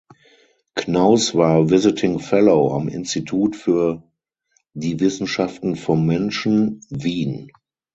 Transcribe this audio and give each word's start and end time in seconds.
Knaus 0.73 1.35
war 1.35 1.69
"visiting 1.69 2.17
fellow" 2.17 2.75
am 2.75 2.87
Institut 2.89 3.55
für 3.55 4.01
die 4.73 4.99
Wissenschaften 4.99 5.75
vom 5.75 6.07
Menschen 6.07 6.81
(Wien). 6.89 7.51